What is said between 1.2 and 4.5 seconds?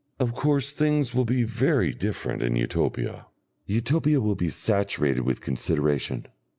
be very different in Utopia. Utopia will be